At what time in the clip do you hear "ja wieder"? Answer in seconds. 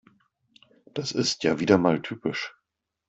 1.43-1.77